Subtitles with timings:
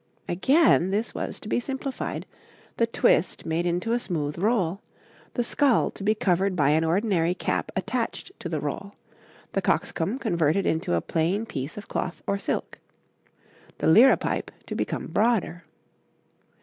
[0.27, 2.25] Again this was to be simplified:
[2.77, 4.81] the twist made into a smooth roll,
[5.35, 8.95] the skull to be covered by an ordinary cap attached to the roll,
[9.51, 12.79] the cockscomb converted into a plain piece of cloth or silk,
[13.77, 15.65] the liripipe to become broader.